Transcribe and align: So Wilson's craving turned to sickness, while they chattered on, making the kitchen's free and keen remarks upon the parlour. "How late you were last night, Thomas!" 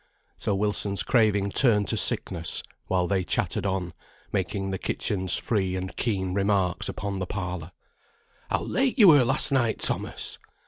So 0.35 0.55
Wilson's 0.55 1.03
craving 1.03 1.51
turned 1.51 1.87
to 1.89 1.95
sickness, 1.95 2.63
while 2.87 3.05
they 3.05 3.23
chattered 3.23 3.67
on, 3.67 3.93
making 4.31 4.71
the 4.71 4.79
kitchen's 4.79 5.35
free 5.35 5.75
and 5.75 5.95
keen 5.95 6.33
remarks 6.33 6.89
upon 6.89 7.19
the 7.19 7.27
parlour. 7.27 7.71
"How 8.49 8.63
late 8.63 8.97
you 8.97 9.09
were 9.09 9.23
last 9.23 9.51
night, 9.51 9.77
Thomas!" 9.77 10.39